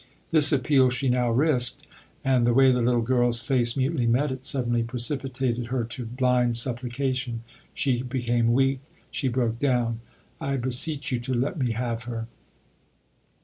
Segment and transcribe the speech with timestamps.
[0.31, 1.85] This appeal she now risked,
[2.25, 6.57] and the way the little girl's face mutely met it suddenly precipitated her to blind
[6.57, 7.43] supplication.
[7.75, 8.79] She became weak
[9.11, 9.99] she broke down."
[10.41, 12.25] I beseech you to let me have her."